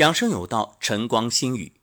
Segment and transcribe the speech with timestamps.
[0.00, 1.74] 养生有道，晨光心语。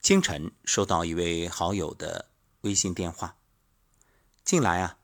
[0.00, 2.30] 清晨收到一位好友的
[2.62, 3.36] 微信电话，
[4.42, 4.96] 近来啊，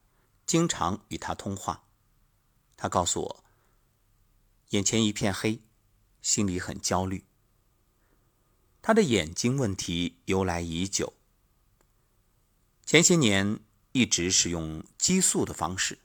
[0.47, 1.85] 经常与他通话。
[2.79, 3.45] 他告诉我，
[4.71, 5.61] 眼前一片黑，
[6.23, 7.23] 心里很焦虑。
[8.81, 11.13] 他的眼睛问题由来已久，
[12.87, 13.61] 前些年
[13.93, 15.99] 一直使用激素的方式。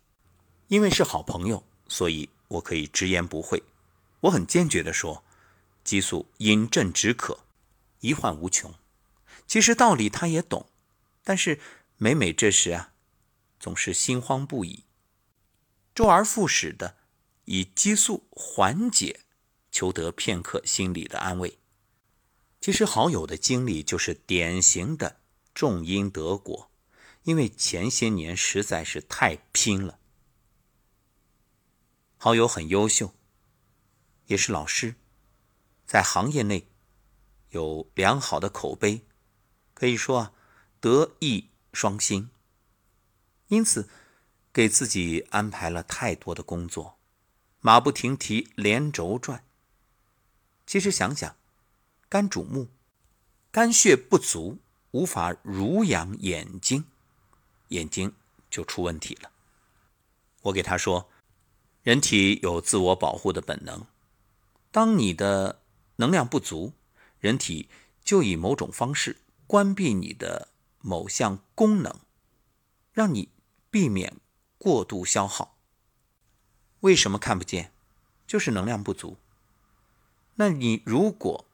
[0.67, 3.63] 因为是好朋友，所以我可以直言不讳。
[4.19, 5.23] 我很坚决地说。
[5.89, 7.39] 激素饮鸩止渴，
[8.01, 8.75] 一患无穷。
[9.47, 10.69] 其实道理他也懂，
[11.23, 11.59] 但是
[11.97, 12.93] 每每这时啊，
[13.59, 14.83] 总是心慌不已，
[15.95, 16.97] 周而复始的
[17.45, 19.21] 以激素缓解，
[19.71, 21.57] 求得片刻心理的安慰。
[22.61, 25.19] 其实好友的经历就是典型的
[25.55, 26.69] 重因得果，
[27.23, 29.97] 因为前些年实在是太拼了。
[32.17, 33.15] 好友很优秀，
[34.27, 34.93] 也是老师。
[35.89, 36.67] 在行业内
[37.49, 39.01] 有良好的口碑，
[39.73, 40.33] 可以说啊，
[40.79, 42.29] 德艺双馨。
[43.47, 43.89] 因此，
[44.53, 46.99] 给自己安排了太多的工作，
[47.59, 49.43] 马不停蹄，连轴转。
[50.67, 51.35] 其实想想，
[52.07, 52.67] 肝主目，
[53.49, 54.59] 肝血不足，
[54.91, 56.85] 无法濡养眼睛，
[57.69, 58.13] 眼睛
[58.51, 59.31] 就出问题了。
[60.43, 61.09] 我给他说，
[61.81, 63.87] 人体有自我保护的本能，
[64.69, 65.63] 当你的。
[65.99, 66.73] 能量不足，
[67.19, 67.67] 人体
[68.05, 70.47] 就以某种方式关闭你的
[70.79, 71.99] 某项功能，
[72.93, 73.27] 让你
[73.69, 74.15] 避免
[74.57, 75.57] 过度消耗。
[76.79, 77.73] 为什么看不见？
[78.25, 79.17] 就是能量不足。
[80.35, 81.45] 那你如果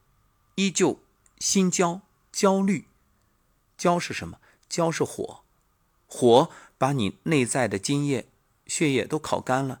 [0.54, 1.00] 依旧
[1.38, 2.86] 心焦、焦虑，
[3.76, 4.38] 焦是什么？
[4.68, 5.42] 焦是火，
[6.06, 8.28] 火把你内在的津液、
[8.66, 9.80] 血液都烤干了，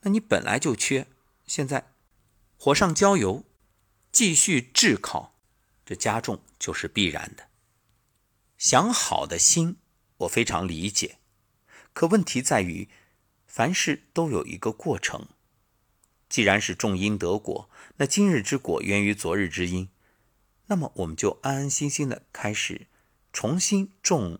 [0.00, 1.06] 那你本来就缺，
[1.46, 1.92] 现在
[2.58, 3.44] 火上浇油。
[4.14, 5.34] 继续炙烤，
[5.84, 7.48] 这加重就是必然的。
[8.56, 9.78] 想好的心，
[10.18, 11.18] 我非常理解，
[11.92, 12.88] 可问题在于，
[13.48, 15.26] 凡事都有一个过程。
[16.28, 19.88] 既然是种因得果，那今日之果源于昨日之因，
[20.66, 22.86] 那么我们就安安心心的开始，
[23.32, 24.38] 重新种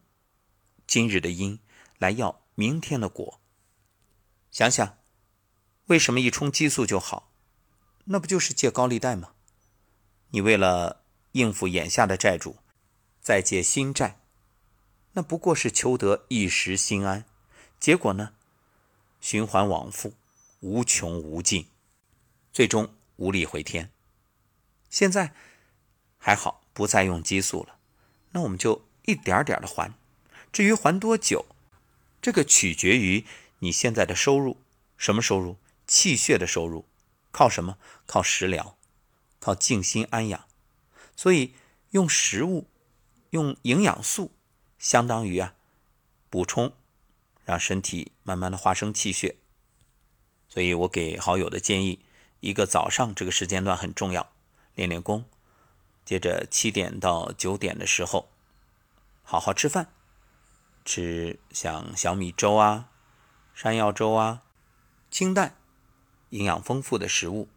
[0.87, 1.59] 今日的因，
[1.99, 3.41] 来要明天的果。
[4.53, 4.99] 想想，
[5.87, 7.33] 为什么一冲激素就好？
[8.05, 9.33] 那不就是借高利贷吗？
[10.35, 11.01] 你为了
[11.31, 12.57] 应付眼下的债主，
[13.21, 14.19] 再借新债，
[15.13, 17.25] 那不过是求得一时心安，
[17.79, 18.33] 结果呢，
[19.21, 20.13] 循环往复，
[20.59, 21.69] 无穷无尽，
[22.53, 23.93] 最终无力回天。
[24.91, 25.33] 现在
[26.19, 27.77] 还好，不再用激素了，
[28.33, 29.95] 那我们就一点点的还。
[30.53, 31.47] 至于还多久，
[32.21, 33.25] 这个取决于
[33.61, 34.61] 你现在的收入，
[34.97, 35.59] 什么收入？
[35.87, 36.89] 气血的收入，
[37.31, 37.79] 靠什么？
[38.05, 38.77] 靠食疗。
[39.45, 40.47] 靠静心安养，
[41.15, 41.53] 所以
[41.91, 42.67] 用食物、
[43.29, 44.33] 用营养素，
[44.79, 45.53] 相当于啊
[46.31, 46.73] 补充，
[47.45, 49.37] 让身体慢慢的化生气血。
[50.49, 52.01] 所以我给好友的建议，
[52.41, 54.33] 一个早上这个时间段很重要，
[54.77, 55.27] 练练功，
[56.07, 58.31] 接着七点到九点的时候，
[59.23, 59.93] 好好吃饭，
[60.87, 62.89] 吃像小米粥啊、
[63.53, 64.43] 山药粥啊，
[65.11, 65.59] 清淡、
[66.31, 67.51] 营养丰富的食物，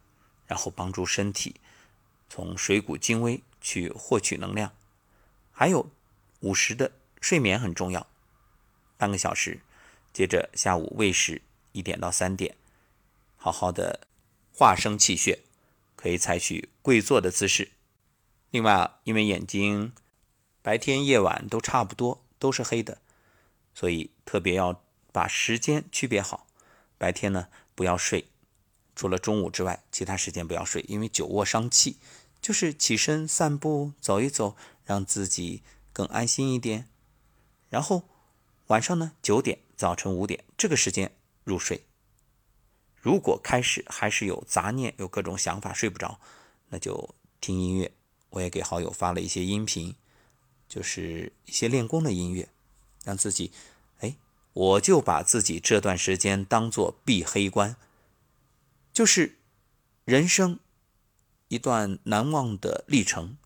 [0.48, 1.62] 然后帮助身体。
[2.30, 4.74] 从水谷精微去获取能量，
[5.52, 5.90] 还有
[6.42, 8.08] 午时的睡眠很重要，
[8.98, 9.62] 半个小时。
[10.14, 11.44] 接着下午喂食
[11.74, 12.56] 一点到三点，
[13.36, 14.08] 好好的
[14.52, 15.40] 化生气血，
[15.96, 17.72] 可以采取跪坐的姿势。
[18.50, 19.94] 另外啊，因为眼睛
[20.64, 23.00] 白天夜晚都差不多都是黑的，
[23.76, 26.48] 所以特别要把时间区别好。
[26.98, 28.28] 白天呢不要睡。
[28.98, 31.98] 除了中午之外，其他时间不要睡，因为久卧伤气。
[32.42, 35.62] 就是起身散步走一走，让自己
[35.94, 36.88] 更安心一点。
[37.70, 38.04] 然后
[38.68, 41.12] 晚上呢，九点、早晨五点这个时间
[41.44, 41.84] 入睡。
[43.00, 46.20] 如果开始还是有杂念、有各种想法睡不着，
[46.70, 47.92] 那就听音乐。
[48.32, 49.94] 我也给好友发了一些音频，
[50.68, 52.50] 就是一些练功的音乐，
[53.04, 53.52] 让自己
[54.00, 54.16] 哎，
[54.54, 57.76] 我就把自己这段时间当做闭黑关。
[58.98, 59.38] 就是
[60.06, 60.60] 人生
[61.50, 63.38] 一段难忘的历程，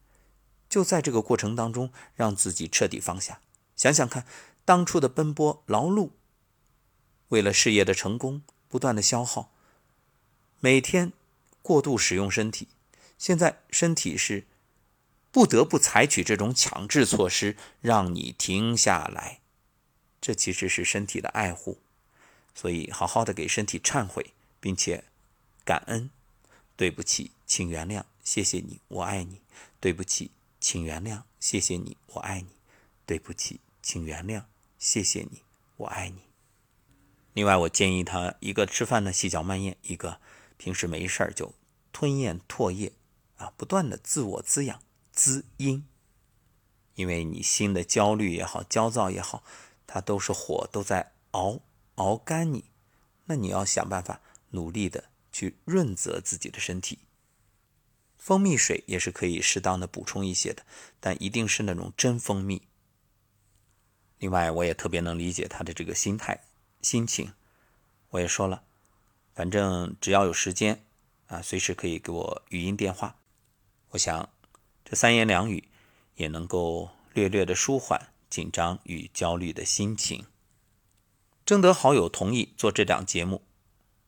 [0.69, 3.41] 就在这个过程当中，让自己彻底放下。
[3.75, 4.25] 想想看，
[4.63, 6.11] 当初的奔波劳碌，
[7.27, 9.51] 为了事业的成功，不断的消耗，
[10.61, 11.11] 每天
[11.61, 12.69] 过度使用身体，
[13.17, 14.45] 现在身体是
[15.31, 19.41] 不得不采取这种强制措施，让你停下来。
[20.21, 21.81] 这其实是身体的爱护，
[22.55, 25.03] 所以好好的给身体忏悔，并且。
[25.71, 26.09] 感恩，
[26.75, 27.31] 对不起。
[27.45, 29.39] 请原谅，谢谢你，我爱你。
[29.79, 32.49] 对不起，请原谅，谢谢你，我爱你。
[33.05, 34.43] 对不起，请原谅，
[34.77, 35.43] 谢谢你，
[35.77, 36.23] 我爱你。
[37.31, 40.19] 另外，我建议他一个吃饭呢细嚼慢咽，一个
[40.57, 41.53] 平时没事儿就
[41.93, 42.91] 吞咽唾液，
[43.37, 44.81] 啊，不断的自我滋养
[45.13, 45.87] 滋阴。
[46.95, 49.41] 因为你心的焦虑也好，焦躁也好，
[49.87, 51.61] 它都是火都在熬
[51.95, 52.65] 熬干你，
[53.27, 54.19] 那你要想办法
[54.49, 56.99] 努力的去润泽自己的身体。
[58.17, 60.63] 蜂蜜水也是可以适当的补充一些的，
[60.99, 62.61] 但一定是那种真蜂蜜。
[64.19, 66.43] 另外，我也特别能理解他的这个心态。
[66.83, 67.33] 心情，
[68.09, 68.63] 我也说了，
[69.33, 70.85] 反正只要有时间
[71.27, 73.17] 啊，随时可以给我语音电话。
[73.89, 74.29] 我想
[74.85, 75.69] 这三言两语
[76.15, 80.25] 也能够略略的舒缓紧张与焦虑的心情。
[81.43, 83.43] 征得好友同意做这档节目，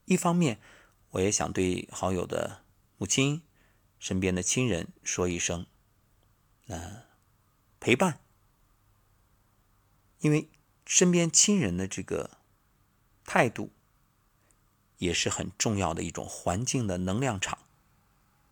[0.06, 0.60] 一方面
[1.14, 2.62] 我也想对好友的
[3.00, 3.42] 母亲、
[3.98, 5.66] 身边的亲人说一声，
[6.68, 7.06] 呃，
[7.80, 8.20] 陪伴，
[10.20, 10.48] 因为
[10.86, 12.38] 身边亲人的这个。
[13.26, 13.72] 态度
[14.98, 17.58] 也是很重要的一种环境的能量场。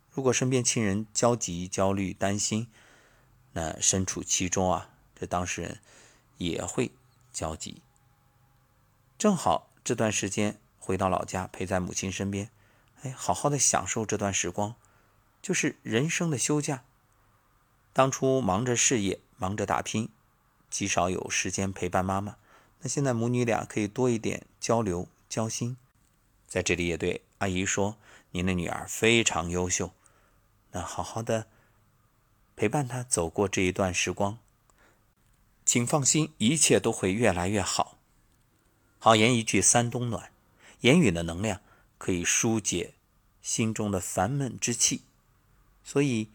[0.10, 2.70] 如果身边亲人焦急、焦虑、担心，
[3.52, 5.82] 那身处其中啊，这当事人
[6.38, 6.94] 也会
[7.34, 7.82] 焦急。
[9.18, 12.50] 正好这段时间回到老家，陪在母亲身边，
[13.04, 14.74] 哎，好好的享受这段时光，
[15.40, 16.84] 就是人生的休假。
[17.94, 20.10] 当初忙着事业、忙着打拼，
[20.72, 22.38] 极少有时间陪伴妈妈。
[22.80, 25.78] 那现在母女俩可以多一点交流交心，
[26.48, 27.98] 在这里也对阿姨说
[28.32, 29.92] ：“您的女儿非常优秀，
[30.72, 31.46] 那好好的
[32.56, 34.40] 陪伴她走过这一段时光，
[35.64, 38.00] 请放心，一切都会越来越好。”
[38.98, 40.31] 好言一句三冬暖，
[40.82, 41.62] 言语的能量
[41.98, 42.94] 可以疏解
[43.42, 45.02] 心中的烦闷之气，
[45.84, 46.30] 所以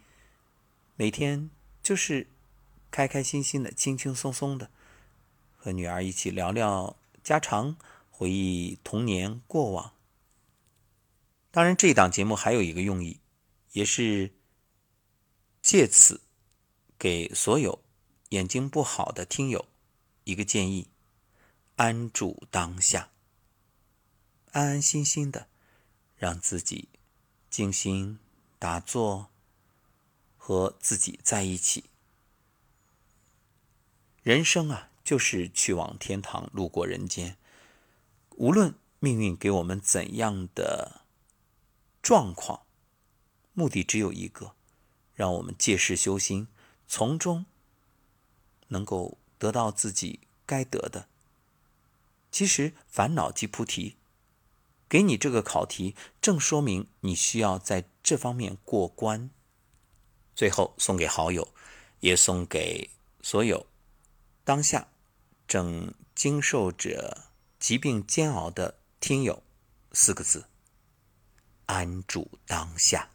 [0.97, 1.51] 每天
[1.83, 2.29] 就是
[2.91, 4.71] 开开心心的、轻轻松松的。
[5.57, 7.77] 和女儿一起聊聊家常，
[8.11, 9.93] 回忆童年过往。
[11.51, 13.19] 当然，这档节目还有一个用意，
[13.73, 14.33] 也是
[15.61, 16.21] 借此
[16.97, 17.83] 给所有
[18.29, 19.67] 眼睛不好的听友
[20.23, 20.87] 一个建议：
[21.75, 23.11] 安住当下，
[24.57, 25.49] 安安心心的
[26.17, 26.89] 让自己
[27.51, 28.19] 静心
[28.59, 29.29] 打坐，
[30.39, 31.91] 和自己在一起。
[34.23, 34.89] 人生啊！
[35.05, 37.37] 就是去往天堂，路过人间。
[38.31, 41.03] 无论命运给我们怎样的
[42.01, 42.63] 状况，
[43.53, 44.55] 目的只有一个：
[45.15, 46.49] 让我们借势修心，
[46.89, 47.45] 从中
[48.69, 51.11] 能够得到自己该得的。
[52.33, 53.97] 其实，烦恼即菩提。
[54.89, 59.31] 给你这个考题，正说明你需要在这方面过关。
[60.35, 61.49] 最后，送给好友，
[62.01, 62.91] 也送给
[63.23, 63.67] 所有
[64.45, 64.89] 当下。
[65.49, 69.43] 正经受着疾病煎熬的听友，
[69.93, 70.47] 四个字：
[71.67, 73.11] 安住当下。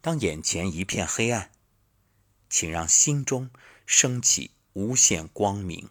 [0.00, 1.52] 当眼前一片黑暗，
[2.50, 3.50] 请让心中
[3.86, 5.88] 升起无限光明。